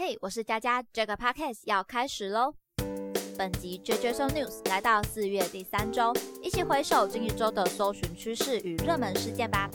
[0.00, 2.54] 嘿，我是佳佳，这个 podcast 要开始喽。
[3.36, 9.68] 本集 JJ So News 来到四月第三周，一起回首近一周的搜寻趋势与热门事件吧。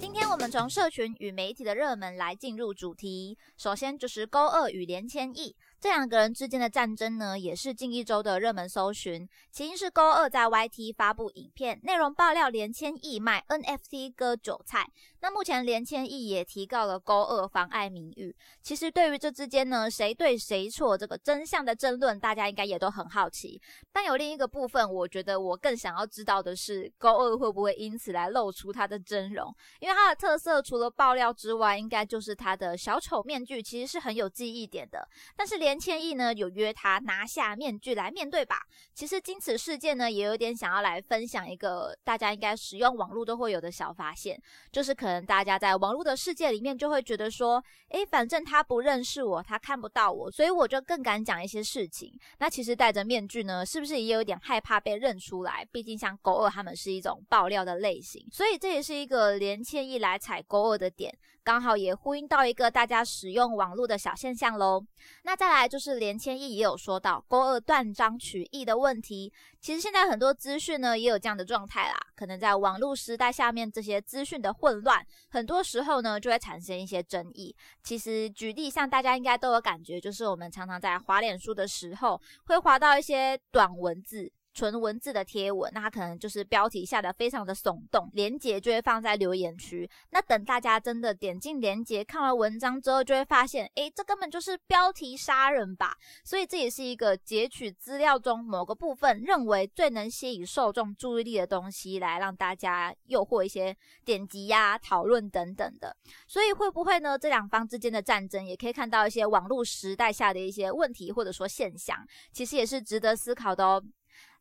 [0.00, 5.54] 今天我们从社群与媒体的热门来进入主题，首先就是勾二与连千亿。
[5.78, 9.28] 这两个人之间的战争呢，也是近一周的热门搜寻。
[9.52, 14.90] 起因是勾二在 YT 发布影片，内容爆料连千亿卖 NFT 割韭菜。
[15.20, 18.34] 那目前连千亿也提告了勾二妨碍名誉。
[18.62, 23.60] 其实对于这之间呢，谁对谁错这个真相的争论，大家应该也都很好奇。
[23.92, 29.54] 但有另一个部分，我觉得我更想要知道的是，勾二会不会因此来露出他的真容？
[29.80, 35.08] 因为他的特色除了爆料之外，应该就是他的小丑面具，其实是很有记忆点的。
[35.36, 38.60] 但是连连千亿呢有约他拿下面具来面对吧？
[38.94, 52.16] 其实经此事件呢，也有点想要来分享一个大家应该使用网络都会有的小发现，就是可能大家在网络的世界里面就会觉得说，诶，反正他不认识我，他看不到我，所以我就更敢讲一些事情。
[52.38, 55.66] 那其实戴着面具呢，是不是也有点害怕被认出来？
[55.72, 61.12] 毕竟像狗二他们是一种爆料的类型，所以这也是一个连千亿来踩狗二的点，
[61.46, 64.84] 刚好也呼应到一个大家使用网络的小现象喽。
[65.22, 65.66] 那再来。
[65.76, 77.54] 就是连千亿也有说到勾二断章取义的问题，其实现在很多资讯呢也有这样的状态啦，可能在网络时代下面这些资讯的混乱，很多时候呢就会产生一些争议。
[77.82, 84.32] 其实举例像大家应该都有感觉，就是我们常常在滑脸书的时候，会滑到一些短文字。
[84.56, 89.88] 纯文字的贴文，那它可能就是标题下的非常的耸动，连接就会放在留言区。
[90.12, 95.94] 那等大家真的点进连接看完文章之后，就会发现，诶，这根本就是标题杀人吧？
[96.24, 105.94] 所以这也是一个截取资料中某个部分认为最能吸引受众注意力的东西，来让大家诱惑一些点击呀、讨论等等的。
[106.26, 107.18] 所以会不会呢？
[107.18, 113.82] 这两方之间的战争，也可以看到一些网络时代下的一些问题或者说现象，其实也是值得思考的哦。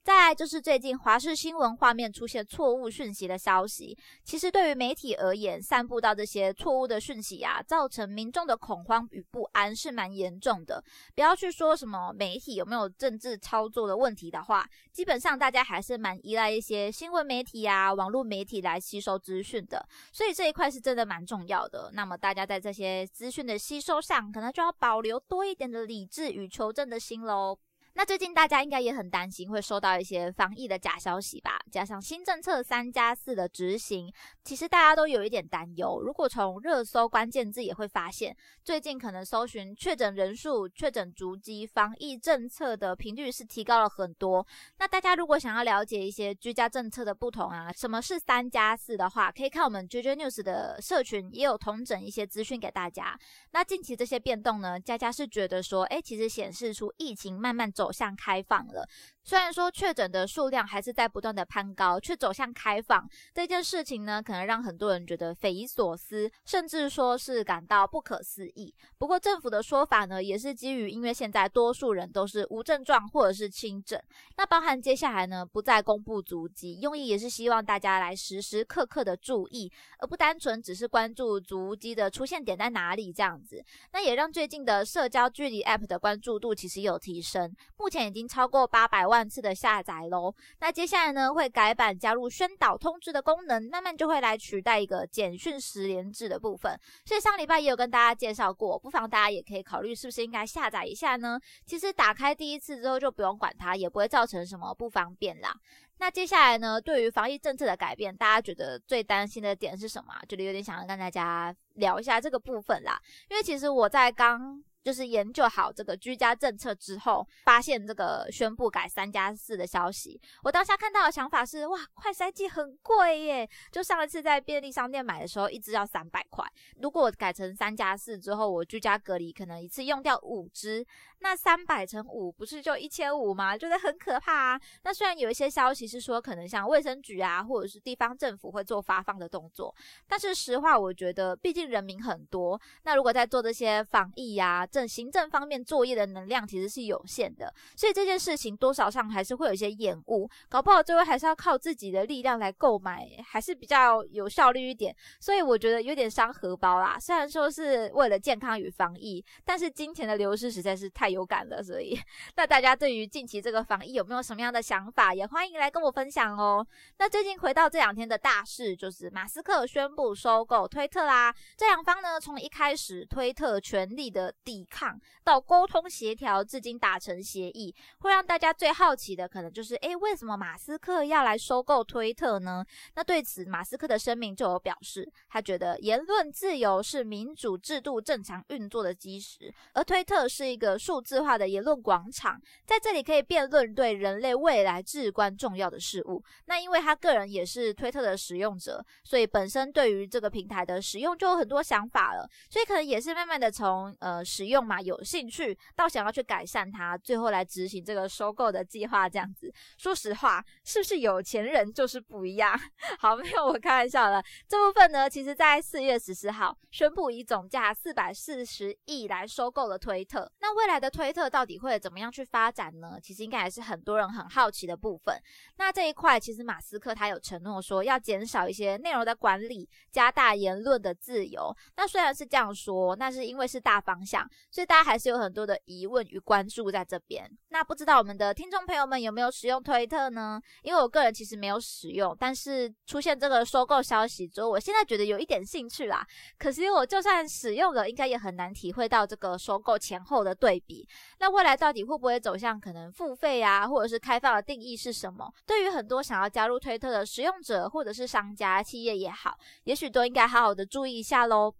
[0.05, 10.83] 再来就是最近华视新闻画面出现错误讯息的消息，其实对于媒体而言，散布到这些错误的讯息啊，造成民众的恐慌与不安是蛮严重的。
[11.15, 21.89] 不要去说什么媒体有没有政治操作的问题的话，基本上大家还是蛮依赖一些新闻媒体啊、网络媒体来吸收资讯的，所以这一块是真的蛮重要的。
[21.93, 27.57] 那么大家在这些资讯的吸收上，可能就要保留多一点的理智与求证的心喽。
[27.97, 31.57] 那最近大家应该也很担心会收到一些防疫的假消息吧？
[31.71, 34.11] 加上新政策三加四的执行，
[34.43, 36.01] 其实大家都有一点担忧。
[36.01, 38.35] 如果从热搜关键字也会发现，
[38.65, 44.45] 最近可能搜寻确诊人数、确诊足迹、防疫政策的频率是提高了很多。
[44.77, 53.17] 那大家如果想要了解一些居家政策的不同啊，什么是三加四的话，可以看我们 JJ News 的社群也有同整一些资讯给大家。
[53.51, 57.84] 那近期这些变动呢，佳佳是觉得说，哎，其实显示出疫情慢慢走。
[57.85, 58.87] 走向开放了。
[59.23, 68.73] 虽然说确诊的数量还是在不断的攀高，却走向开放这件事情呢，可能让很多人觉得匪夷所思，甚至说是感到不可思议。
[68.99, 73.99] 不过政府的说法呢，也是基于因为现在多数人都是无症状或者是轻症，
[74.37, 83.63] 那包含接下来呢不再公布足迹，用意也是希望大家来时时刻刻的注意，而不单纯只是关注足迹的出现点在哪里这样子。
[83.91, 89.25] 那也让最近的社交距离 App 的关注度其实有提升，目前已经超过八百万。
[89.27, 96.79] 次的下载喽，那接下来呢会改版加入宣导通知的功能，慢慢就会来取代一个简讯十连制的部分。
[97.05, 101.39] 所以上礼拜也有跟大家介绍过，不妨大家也可以考虑是不是应该下载一下呢？
[101.65, 105.53] 其实打开第一次之后就不用管它，也不会造成什么不方便啦。
[105.97, 110.13] 那接下来呢，对于防疫政策的改变，大家觉得最担心的点是什么？
[110.29, 114.63] 觉得有点想要跟大家聊一下这个部分啦，因为其实我在刚。
[114.85, 123.49] 就是研究好这个居家政策之后，发现这个宣布改三加四的消息，我当下看到的想法是：哇，快筛剂很贵耶！
[123.71, 126.45] 就上一次在便利商店买的时候，一支要三百块。
[126.79, 130.85] 如果改成三加四之后，我居家隔离可能一次用掉五支，
[131.17, 133.57] 那三百乘五不是就一千五吗？
[133.57, 134.61] 觉得很可怕啊！
[134.83, 139.73] 那虽然有一些消息是说，可能像卫生局啊，或者是地方政府会做发放的动作，
[140.07, 144.63] 但是实话，我觉得毕竟人民很多，那如果在做这些防疫呀。
[144.75, 154.93] 政行政方面作业的能量其实是有限的，所以这件事情多少上还是会有一些延误，搞不好最后还是要靠自己的力量来购买，还是比较有效率一点。
[155.21, 156.97] 所以我觉得有点伤荷包啦。
[156.99, 161.63] 虽然说是为了健康与防疫，但是金钱的流失实在是太有感了。
[161.63, 161.97] 所以，
[162.35, 166.67] 那大家对于近期这个防疫有没有什么样的想法，也欢迎来跟我分享哦。
[166.97, 171.33] 那最近回到这两天的大事，就是马斯克宣布收购推特啦。
[171.55, 174.33] 这两方呢，从一开始推特全力的
[174.65, 182.65] 抗，到沟通协调，至今达成协议，会让大家最好奇的，可能就是，诶，为什么马斯克要来收购推特呢？
[182.95, 196.23] 那对此，马斯克的声明就有表示，他觉得言论自由是民主制度正常运作的基石，而推特是一个数字化的言论广场，在这里可以辩论对人类未来至关重要的事物。
[196.45, 209.53] 那因为他个人也是推特的使用者，所以本身对于这个平台的使用就有很多想法了，所以可能也是慢慢的从呃使用用嘛有兴趣，到想要去改善它，最后来执行这个收购的计划这样子。
[209.77, 212.57] 说实话，是不是有钱人就是不一样？
[212.97, 214.23] 好，没有我开玩笑了。
[214.47, 220.31] 这部分呢，其实在四月十四号宣布以总价四百四十亿来收购了推特。
[220.39, 222.97] 那未来的推特到底会怎么样去发展呢？
[223.03, 225.15] 其实应该还是很多人很好奇的部分。
[225.57, 231.53] 那这一块其实马斯克他有承诺说要减少一些内容的管理，加大言论的自由。
[231.75, 237.29] 那虽然是这样说，那是因为是大方向，所以大家还是有很多的疑问与关注在这边。
[237.49, 240.41] 那不知道我们的听众朋友们有没有使用推特呢？
[240.61, 246.05] 因为我个人其实没有使用，但是出现这个收购消息之后，我现在觉得有一点兴趣啦。
[246.37, 250.87] 可惜我就算使用了，应该也很难体会到这个收购前后的对比。
[251.19, 255.31] 那未来到底会不会走向可能付费啊，或者是开放的定义是什么？
[255.45, 261.53] 对于很多想要加入推特的使用者或者是商家企业也好，也许都应该好好的注意一下喽。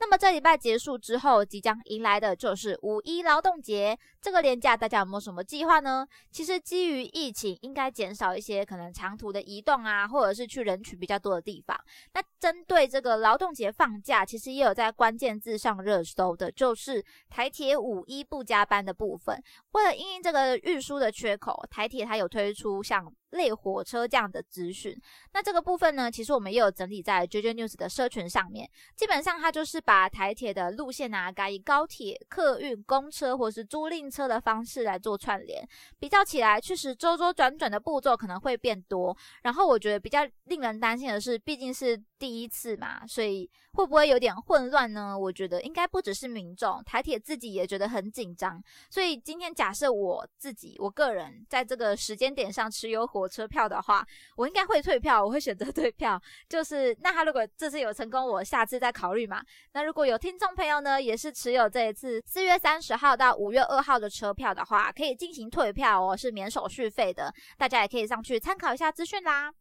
[0.00, 3.98] 那么这礼拜结束之后，即将迎来的就是五一劳动节。
[4.20, 6.06] 这个年假大家有没有什么计划呢？
[6.30, 11.78] 其实基于疫情，应该减少一些可能长途的移动啊，或者是去人群比较多的地方。
[12.14, 19.42] 那针对这个劳动节放假，其实也有在关键字上热搜的，就是台铁五一不加班的部分。
[19.72, 23.12] 为了应这个运输的缺口，台铁它有推出像。
[23.30, 24.98] 类火车这样的资讯，
[25.32, 28.68] 那这个部分呢，其实我们也有整理在 JJ News 的社群上面。
[28.96, 35.62] 基本上它就是把台铁的路线啊，改以高铁、客运、公车或是租赁车的方式来做串联。
[35.98, 39.14] 比较起来，确实周周转转的步骤可能会变多。
[39.42, 45.16] 然后我觉得比较令人担心的是，毕竟是第一次嘛，所以会不会有点混乱呢？
[45.18, 48.62] 我觉得应该不只是民众，台铁自己也觉得很紧张。
[48.88, 53.17] 所以今天假设我自己，我个人在这个时间点上持有火。
[53.18, 54.06] 火车票的话，
[54.36, 56.20] 我应该会退票，我会选择退票。
[56.48, 59.42] 就是那他如果这次有成功，我下次再考虑嘛。
[59.72, 67.34] 那如果有听众朋友呢，也是持有这一次四月三十号到五月二号的车票的话，可以进行退票哦，是免手续费的。
[67.56, 69.52] 大家也可以上去参考一下资讯啦。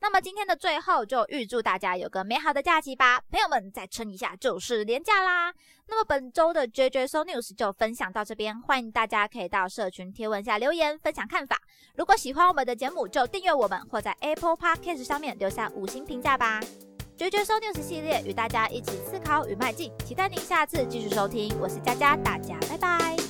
[0.00, 5.52] 那么今天的最后，就预祝大家有个美好的假期吧，朋友们再撑一下就是年假啦。
[5.86, 11.58] 那么本周的 JJ So News 就分享到这边，欢迎大家可以到社群贴文下留言分享看法。
[11.94, 16.60] 如果喜欢我们的节目，就订阅我们或在 Apple Podcast 上面留下五星评价吧。
[17.16, 21.56] JJ So News 系列与大家一起思考与迈进，期待您下次继续收听。
[21.60, 23.23] 我是佳佳，大家拜拜。